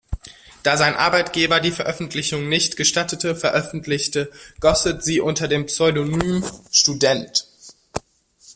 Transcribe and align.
Da 0.63 0.77
sein 0.77 0.95
Arbeitgeber 0.95 1.59
die 1.59 1.69
Veröffentlichung 1.69 2.49
nicht 2.49 2.75
gestattete, 2.75 3.35
veröffentlichte 3.35 4.31
Gosset 4.59 5.03
sie 5.03 5.19
unter 5.21 5.47
dem 5.47 5.67
Pseudonym 5.67 6.43
"Student. 6.71 7.45